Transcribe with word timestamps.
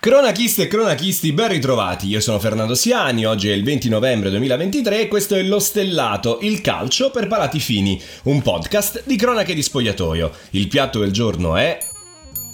Cronachiste 0.00 0.62
e 0.62 0.66
cronachisti, 0.66 1.34
ben 1.34 1.48
ritrovati. 1.48 2.06
Io 2.06 2.20
sono 2.20 2.38
Fernando 2.38 2.74
Siani, 2.74 3.26
oggi 3.26 3.50
è 3.50 3.52
il 3.52 3.62
20 3.62 3.90
novembre 3.90 4.30
2023 4.30 5.02
e 5.02 5.08
questo 5.08 5.34
è 5.34 5.42
Lo 5.42 5.58
Stellato, 5.58 6.38
il 6.40 6.62
calcio 6.62 7.10
per 7.10 7.26
palati 7.26 7.60
fini, 7.60 8.00
un 8.22 8.40
podcast 8.40 9.02
di 9.04 9.16
cronache 9.16 9.52
di 9.52 9.62
spogliatoio. 9.62 10.32
Il 10.52 10.68
piatto 10.68 11.00
del 11.00 11.12
giorno 11.12 11.54
è 11.54 11.78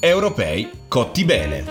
Europei 0.01 0.69
cotti 0.89 1.25
bene. 1.25 1.65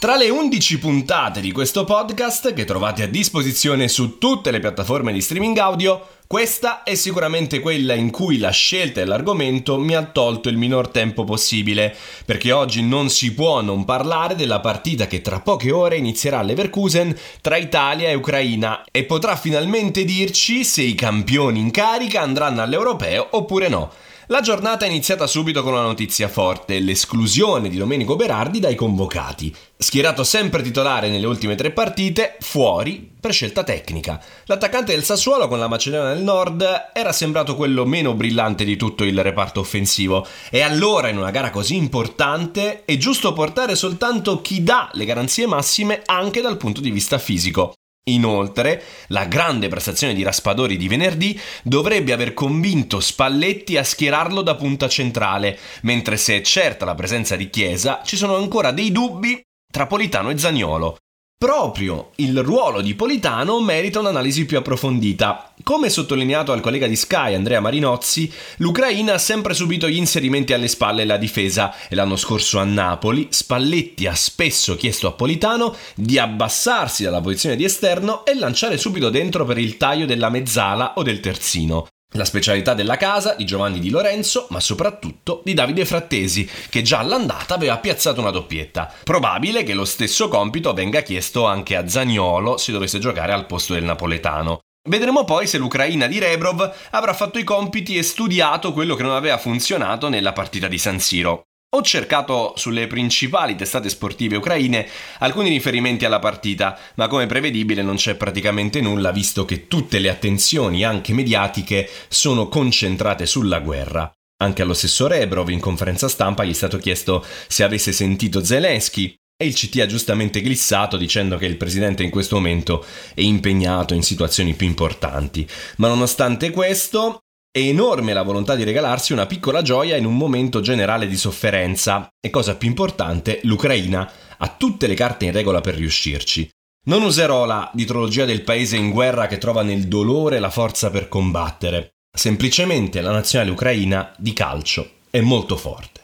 Tra 0.00 0.16
le 0.16 0.30
11 0.30 0.78
puntate 0.78 1.42
di 1.42 1.52
questo 1.52 1.84
podcast, 1.84 2.54
che 2.54 2.64
trovate 2.64 3.02
a 3.02 3.06
disposizione 3.06 3.86
su 3.86 4.16
tutte 4.16 4.50
le 4.50 4.58
piattaforme 4.58 5.12
di 5.12 5.20
streaming 5.20 5.58
audio, 5.58 6.06
questa 6.26 6.84
è 6.84 6.94
sicuramente 6.94 7.60
quella 7.60 7.92
in 7.92 8.10
cui 8.10 8.38
la 8.38 8.48
scelta 8.48 9.00
dell'argomento 9.00 9.78
mi 9.78 9.94
ha 9.94 10.02
tolto 10.04 10.48
il 10.48 10.56
minor 10.56 10.88
tempo 10.88 11.24
possibile, 11.24 11.94
perché 12.24 12.50
oggi 12.50 12.82
non 12.82 13.10
si 13.10 13.34
può 13.34 13.60
non 13.60 13.84
parlare 13.84 14.36
della 14.36 14.60
partita 14.60 15.06
che 15.06 15.20
tra 15.20 15.40
poche 15.40 15.70
ore 15.70 15.98
inizierà 15.98 16.38
a 16.38 16.42
Leverkusen 16.44 17.14
tra 17.42 17.58
Italia 17.58 18.08
e 18.08 18.14
Ucraina 18.14 18.84
e 18.90 19.04
potrà 19.04 19.36
finalmente 19.36 20.04
dirci 20.04 20.64
se 20.64 20.80
i 20.80 20.94
campioni 20.94 21.60
in 21.60 21.70
carica 21.70 22.22
andranno 22.22 22.62
all'europeo 22.62 23.28
oppure 23.32 23.68
no. 23.68 23.92
La 24.30 24.42
giornata 24.42 24.84
è 24.84 24.88
iniziata 24.88 25.26
subito 25.26 25.60
con 25.64 25.72
una 25.72 25.82
notizia 25.82 26.28
forte, 26.28 26.78
l'esclusione 26.78 27.68
di 27.68 27.76
Domenico 27.76 28.14
Berardi 28.14 28.60
dai 28.60 28.76
convocati. 28.76 29.52
Schierato 29.76 30.22
sempre 30.22 30.62
titolare 30.62 31.08
nelle 31.08 31.26
ultime 31.26 31.56
tre 31.56 31.72
partite, 31.72 32.36
fuori 32.38 33.10
per 33.18 33.32
scelta 33.32 33.64
tecnica. 33.64 34.22
L'attaccante 34.44 34.92
del 34.92 35.02
Sassuolo 35.02 35.48
con 35.48 35.58
la 35.58 35.66
Macedonia 35.66 36.14
del 36.14 36.22
Nord 36.22 36.90
era 36.92 37.10
sembrato 37.10 37.56
quello 37.56 37.84
meno 37.84 38.14
brillante 38.14 38.62
di 38.62 38.76
tutto 38.76 39.02
il 39.02 39.20
reparto 39.20 39.58
offensivo 39.58 40.24
e 40.48 40.60
allora 40.60 41.08
in 41.08 41.18
una 41.18 41.32
gara 41.32 41.50
così 41.50 41.74
importante 41.74 42.84
è 42.84 42.96
giusto 42.96 43.32
portare 43.32 43.74
soltanto 43.74 44.40
chi 44.42 44.62
dà 44.62 44.90
le 44.92 45.06
garanzie 45.06 45.48
massime 45.48 46.02
anche 46.04 46.40
dal 46.40 46.56
punto 46.56 46.80
di 46.80 46.92
vista 46.92 47.18
fisico. 47.18 47.74
Inoltre, 48.10 48.82
la 49.08 49.26
grande 49.26 49.68
prestazione 49.68 50.14
di 50.14 50.22
Raspadori 50.22 50.76
di 50.76 50.88
venerdì 50.88 51.38
dovrebbe 51.62 52.12
aver 52.12 52.34
convinto 52.34 53.00
Spalletti 53.00 53.76
a 53.76 53.84
schierarlo 53.84 54.42
da 54.42 54.54
punta 54.54 54.88
centrale, 54.88 55.58
mentre 55.82 56.16
se 56.16 56.36
è 56.36 56.40
certa 56.42 56.84
la 56.84 56.94
presenza 56.94 57.36
di 57.36 57.50
Chiesa, 57.50 58.02
ci 58.04 58.16
sono 58.16 58.36
ancora 58.36 58.70
dei 58.70 58.92
dubbi 58.92 59.40
tra 59.70 59.86
Politano 59.86 60.30
e 60.30 60.38
Zagnolo. 60.38 60.96
Proprio 61.42 62.10
il 62.16 62.42
ruolo 62.42 62.82
di 62.82 62.94
Politano 62.94 63.60
merita 63.60 63.98
un'analisi 63.98 64.44
più 64.44 64.58
approfondita. 64.58 65.54
Come 65.62 65.88
sottolineato 65.88 66.52
al 66.52 66.60
collega 66.60 66.86
di 66.86 66.96
Sky 66.96 67.32
Andrea 67.32 67.60
Marinozzi, 67.60 68.30
l'Ucraina 68.58 69.14
ha 69.14 69.18
sempre 69.18 69.54
subito 69.54 69.88
gli 69.88 69.96
inserimenti 69.96 70.52
alle 70.52 70.68
spalle 70.68 71.00
e 71.00 71.06
la 71.06 71.16
difesa 71.16 71.74
e 71.88 71.94
l'anno 71.94 72.16
scorso 72.16 72.58
a 72.58 72.64
Napoli 72.64 73.28
Spalletti 73.30 74.06
ha 74.06 74.14
spesso 74.14 74.76
chiesto 74.76 75.06
a 75.06 75.12
Politano 75.12 75.74
di 75.94 76.18
abbassarsi 76.18 77.04
dalla 77.04 77.22
posizione 77.22 77.56
di 77.56 77.64
esterno 77.64 78.26
e 78.26 78.34
lanciare 78.34 78.76
subito 78.76 79.08
dentro 79.08 79.46
per 79.46 79.56
il 79.56 79.78
taglio 79.78 80.04
della 80.04 80.28
mezzala 80.28 80.92
o 80.96 81.02
del 81.02 81.20
terzino. 81.20 81.86
La 82.14 82.24
specialità 82.24 82.74
della 82.74 82.96
casa 82.96 83.34
di 83.34 83.44
Giovanni 83.44 83.78
Di 83.78 83.88
Lorenzo, 83.88 84.48
ma 84.50 84.58
soprattutto 84.58 85.42
di 85.44 85.54
Davide 85.54 85.84
Frattesi, 85.84 86.48
che 86.68 86.82
già 86.82 86.98
all'andata 86.98 87.54
aveva 87.54 87.78
piazzato 87.78 88.20
una 88.20 88.32
doppietta. 88.32 88.92
Probabile 89.04 89.62
che 89.62 89.74
lo 89.74 89.84
stesso 89.84 90.26
compito 90.26 90.72
venga 90.72 91.02
chiesto 91.02 91.46
anche 91.46 91.76
a 91.76 91.86
Zagnolo 91.86 92.56
se 92.56 92.72
dovesse 92.72 92.98
giocare 92.98 93.32
al 93.32 93.46
posto 93.46 93.74
del 93.74 93.84
napoletano. 93.84 94.58
Vedremo 94.88 95.24
poi 95.24 95.46
se 95.46 95.58
l'Ucraina 95.58 96.08
di 96.08 96.18
Rebrov 96.18 96.74
avrà 96.90 97.12
fatto 97.12 97.38
i 97.38 97.44
compiti 97.44 97.96
e 97.96 98.02
studiato 98.02 98.72
quello 98.72 98.96
che 98.96 99.04
non 99.04 99.14
aveva 99.14 99.38
funzionato 99.38 100.08
nella 100.08 100.32
partita 100.32 100.66
di 100.66 100.78
San 100.78 100.98
Siro. 100.98 101.44
Ho 101.72 101.82
cercato 101.82 102.54
sulle 102.56 102.88
principali 102.88 103.54
testate 103.54 103.88
sportive 103.90 104.34
ucraine 104.34 104.88
alcuni 105.20 105.50
riferimenti 105.50 106.04
alla 106.04 106.18
partita, 106.18 106.76
ma 106.96 107.06
come 107.06 107.26
prevedibile 107.26 107.80
non 107.80 107.94
c'è 107.94 108.16
praticamente 108.16 108.80
nulla 108.80 109.12
visto 109.12 109.44
che 109.44 109.68
tutte 109.68 110.00
le 110.00 110.08
attenzioni, 110.08 110.82
anche 110.82 111.12
mediatiche, 111.12 111.88
sono 112.08 112.48
concentrate 112.48 113.24
sulla 113.24 113.60
guerra. 113.60 114.10
Anche 114.42 114.62
allo 114.62 114.74
stesso 114.74 115.06
Rebrov 115.06 115.48
in 115.50 115.60
conferenza 115.60 116.08
stampa 116.08 116.42
gli 116.42 116.50
è 116.50 116.54
stato 116.54 116.76
chiesto 116.78 117.24
se 117.46 117.62
avesse 117.62 117.92
sentito 117.92 118.42
Zelensky 118.42 119.14
e 119.40 119.46
il 119.46 119.54
CT 119.54 119.78
ha 119.78 119.86
giustamente 119.86 120.40
glissato 120.40 120.96
dicendo 120.96 121.36
che 121.36 121.46
il 121.46 121.56
presidente 121.56 122.02
in 122.02 122.10
questo 122.10 122.34
momento 122.34 122.84
è 123.14 123.20
impegnato 123.20 123.94
in 123.94 124.02
situazioni 124.02 124.54
più 124.54 124.66
importanti. 124.66 125.48
Ma 125.76 125.86
nonostante 125.86 126.50
questo, 126.50 127.20
è 127.52 127.58
enorme 127.58 128.12
la 128.12 128.22
volontà 128.22 128.54
di 128.54 128.62
regalarsi 128.62 129.12
una 129.12 129.26
piccola 129.26 129.60
gioia 129.60 129.96
in 129.96 130.04
un 130.04 130.16
momento 130.16 130.60
generale 130.60 131.08
di 131.08 131.16
sofferenza 131.16 132.08
e 132.20 132.30
cosa 132.30 132.54
più 132.54 132.68
importante, 132.68 133.40
l'Ucraina 133.42 134.08
ha 134.38 134.54
tutte 134.56 134.86
le 134.86 134.94
carte 134.94 135.24
in 135.24 135.32
regola 135.32 135.60
per 135.60 135.74
riuscirci. 135.74 136.48
Non 136.86 137.02
userò 137.02 137.44
la 137.46 137.68
ditrologia 137.74 138.24
del 138.24 138.42
paese 138.42 138.76
in 138.76 138.90
guerra 138.90 139.26
che 139.26 139.38
trova 139.38 139.62
nel 139.62 139.88
dolore 139.88 140.38
la 140.38 140.50
forza 140.50 140.90
per 140.90 141.08
combattere. 141.08 141.94
Semplicemente 142.16 143.00
la 143.00 143.10
nazionale 143.10 143.50
ucraina 143.50 144.14
di 144.16 144.32
calcio 144.32 144.88
è 145.10 145.20
molto 145.20 145.56
forte. 145.56 145.99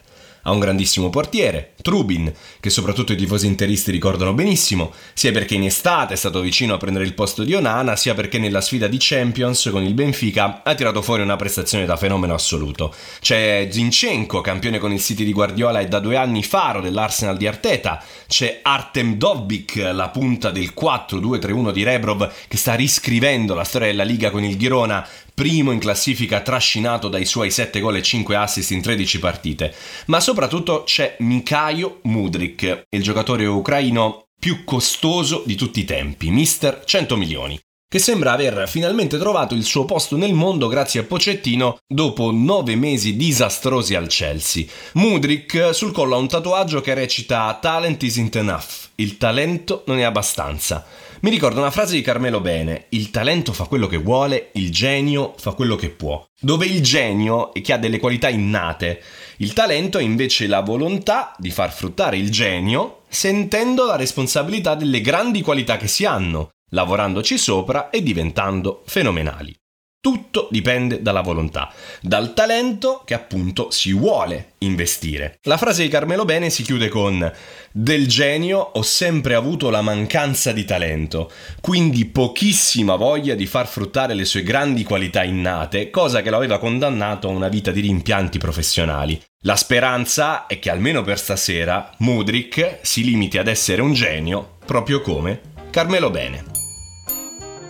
Ha 0.47 0.51
un 0.51 0.59
grandissimo 0.59 1.09
portiere, 1.09 1.73
Trubin, 1.81 2.33
che 2.61 2.69
soprattutto 2.69 3.11
i 3.11 3.17
tifosi 3.17 3.47
interisti 3.47 3.91
ricordano 3.91 4.31
benissimo, 4.33 4.93
sia 5.13 5.33
perché 5.33 5.55
in 5.55 5.65
estate 5.65 6.13
è 6.13 6.15
stato 6.15 6.39
vicino 6.39 6.73
a 6.73 6.77
prendere 6.77 7.03
il 7.03 7.13
posto 7.13 7.43
di 7.43 7.53
Onana, 7.53 7.97
sia 7.97 8.13
perché 8.13 8.39
nella 8.39 8.61
sfida 8.61 8.87
di 8.87 8.95
Champions 8.97 9.67
con 9.69 9.83
il 9.83 9.93
Benfica 9.93 10.61
ha 10.63 10.73
tirato 10.73 11.01
fuori 11.01 11.21
una 11.21 11.35
prestazione 11.35 11.83
da 11.83 11.97
fenomeno 11.97 12.33
assoluto. 12.33 12.95
C'è 13.19 13.67
Zinchenko, 13.69 14.39
campione 14.39 14.79
con 14.79 14.93
il 14.93 15.01
City 15.01 15.25
di 15.25 15.33
Guardiola 15.33 15.81
e 15.81 15.89
da 15.89 15.99
due 15.99 16.15
anni 16.15 16.43
faro 16.43 16.79
dell'Arsenal 16.79 17.35
di 17.35 17.45
Arteta, 17.45 18.01
c'è 18.25 18.61
Artem 18.61 19.15
Dovbik, 19.15 19.75
la 19.91 20.07
punta 20.07 20.49
del 20.49 20.71
4-2-3-1 20.73 21.71
di 21.73 21.83
Rebrov, 21.83 22.31
che 22.47 22.55
sta 22.55 22.73
riscrivendo 22.73 23.53
la 23.53 23.65
storia 23.65 23.87
della 23.87 24.03
Liga 24.03 24.31
con 24.31 24.45
il 24.45 24.57
Girona, 24.57 25.05
primo 25.37 25.71
in 25.71 25.77
classifica 25.77 26.41
trascinato 26.41 27.09
dai 27.09 27.23
suoi 27.23 27.51
7 27.51 27.79
gol 27.79 27.97
e 27.97 28.01
5 28.01 28.35
assist 28.35 28.71
in 28.71 28.81
13 28.81 29.19
partite, 29.19 29.71
ma 30.07 30.19
soprattutto 30.19 30.81
c'è 30.81 31.15
Mikhailo 31.19 31.99
Mudrik, 32.05 32.85
il 32.89 33.03
giocatore 33.03 33.45
ucraino 33.45 34.29
più 34.39 34.63
costoso 34.63 35.43
di 35.45 35.53
tutti 35.53 35.81
i 35.81 35.85
tempi, 35.85 36.31
mister 36.31 36.81
100 36.83 37.15
milioni 37.17 37.59
che 37.89 37.99
sembra 37.99 38.33
aver 38.33 38.67
finalmente 38.67 39.17
trovato 39.17 39.55
il 39.55 39.63
suo 39.63 39.85
posto 39.85 40.17
nel 40.17 40.33
mondo 40.33 40.67
grazie 40.67 40.99
a 40.99 41.03
Pocettino 41.03 41.77
dopo 41.87 42.31
nove 42.33 42.75
mesi 42.75 43.15
disastrosi 43.15 43.95
al 43.95 44.07
Chelsea. 44.07 44.65
Mudrik 44.95 45.69
sul 45.73 45.93
collo 45.93 46.15
ha 46.15 46.19
un 46.19 46.27
tatuaggio 46.27 46.81
che 46.81 46.93
recita 46.93 47.57
Talent 47.61 48.03
isn't 48.03 48.35
enough, 48.35 48.89
il 48.95 49.15
talento 49.15 49.83
non 49.85 49.99
è 49.99 50.03
abbastanza. 50.03 50.85
Mi 51.21 51.29
ricordo 51.29 51.61
una 51.61 51.71
frase 51.71 51.95
di 51.95 52.01
Carmelo 52.01 52.41
Bene, 52.41 52.87
il 52.89 53.09
talento 53.09 53.53
fa 53.53 53.63
quello 53.63 53.87
che 53.87 53.97
vuole, 53.97 54.49
il 54.53 54.69
genio 54.69 55.33
fa 55.37 55.53
quello 55.53 55.77
che 55.77 55.89
può. 55.89 56.23
Dove 56.39 56.65
il 56.65 56.83
genio 56.83 57.53
è 57.53 57.61
chi 57.61 57.71
ha 57.71 57.77
delle 57.77 57.99
qualità 57.99 58.27
innate, 58.27 59.01
il 59.37 59.53
talento 59.53 59.97
è 59.97 60.03
invece 60.03 60.45
la 60.45 60.59
volontà 60.59 61.33
di 61.37 61.51
far 61.51 61.71
fruttare 61.71 62.17
il 62.17 62.29
genio 62.31 63.03
sentendo 63.07 63.85
la 63.85 63.95
responsabilità 63.95 64.75
delle 64.75 64.99
grandi 64.99 65.41
qualità 65.41 65.77
che 65.77 65.87
si 65.87 66.03
hanno 66.03 66.51
lavorandoci 66.69 67.37
sopra 67.37 67.89
e 67.89 68.01
diventando 68.03 68.83
fenomenali. 68.85 69.55
Tutto 69.99 70.47
dipende 70.51 71.01
dalla 71.01 71.21
volontà, 71.21 71.73
dal 72.01 72.33
talento 72.33 73.01
che 73.03 73.13
appunto 73.13 73.71
si 73.71 73.91
vuole 73.91 74.53
investire. 74.59 75.39
La 75.43 75.57
frase 75.57 75.83
di 75.83 75.89
Carmelo 75.89 76.23
Bene 76.23 76.49
si 76.49 76.63
chiude 76.63 76.87
con 76.87 77.29
Del 77.71 78.07
genio 78.07 78.59
ho 78.59 78.81
sempre 78.83 79.33
avuto 79.33 79.69
la 79.69 79.81
mancanza 79.81 80.53
di 80.53 80.63
talento, 80.65 81.31
quindi 81.59 82.05
pochissima 82.05 82.95
voglia 82.95 83.33
di 83.33 83.47
far 83.47 83.67
fruttare 83.67 84.13
le 84.13 84.23
sue 84.23 84.43
grandi 84.43 84.83
qualità 84.83 85.23
innate, 85.23 85.89
cosa 85.89 86.21
che 86.21 86.29
lo 86.29 86.37
aveva 86.37 86.59
condannato 86.59 87.27
a 87.27 87.31
una 87.31 87.49
vita 87.49 87.71
di 87.71 87.81
rimpianti 87.81 88.37
professionali. 88.37 89.21
La 89.41 89.55
speranza 89.55 90.45
è 90.45 90.59
che 90.59 90.69
almeno 90.69 91.01
per 91.01 91.17
stasera 91.19 91.91
Mudrik 91.97 92.77
si 92.81 93.03
limiti 93.03 93.37
ad 93.39 93.47
essere 93.47 93.81
un 93.81 93.93
genio, 93.93 94.57
proprio 94.65 95.01
come 95.01 95.55
Carmelo 95.77 96.09
Bene. 96.09 96.43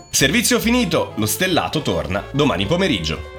Servizio 0.09 0.61
finito, 0.61 1.11
lo 1.17 1.25
stellato 1.25 1.81
torna 1.81 2.23
domani 2.31 2.65
pomeriggio. 2.65 3.36